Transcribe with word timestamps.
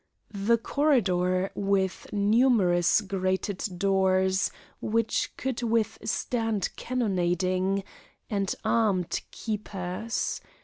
The 0.33 0.57
corridor, 0.57 1.51
with 1.53 2.07
numerous 2.11 3.01
grated 3.01 3.63
doors, 3.77 4.49
which 4.79 5.31
could 5.37 5.61
withstand 5.61 6.69
cannonading 6.75 7.83
and 8.27 8.55
armed 8.65 9.21
keepers. 9.29 10.41